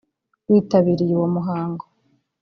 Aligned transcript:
witabiriye 0.49 1.13
uwo 1.15 1.27
muhango 1.35 1.85